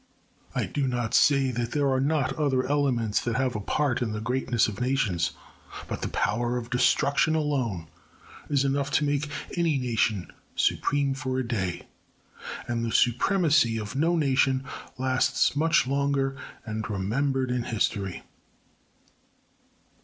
I 0.55 0.65
do 0.65 0.87
not 0.87 1.13
say 1.13 1.51
that 1.51 1.73
there 1.73 1.87
are 1.91 2.01
not 2.01 2.33
other 2.33 2.65
elements 2.65 3.21
that 3.21 3.35
have 3.35 3.55
a 3.55 3.59
part 3.59 4.01
in 4.01 4.13
the 4.13 4.19
greatness 4.19 4.67
of 4.67 4.81
nations. 4.81 5.33
But 5.87 6.01
the 6.01 6.07
power 6.07 6.57
of 6.57 6.71
destruction 6.71 7.35
alone 7.35 7.85
is 8.49 8.65
enough 8.65 8.89
to 8.93 9.03
make 9.05 9.29
any 9.55 9.77
nation 9.77 10.31
supreme 10.55 11.13
for 11.13 11.37
a 11.37 11.47
day 11.47 11.87
and 12.67 12.83
the 12.83 12.91
supremacy 12.91 13.77
of 13.79 13.95
no 13.95 14.15
nation 14.15 14.63
lasts 14.97 15.55
much 15.55 15.85
longer 15.85 16.35
and 16.65 16.89
remembered 16.89 17.51
in 17.51 17.61
history. 17.65 18.23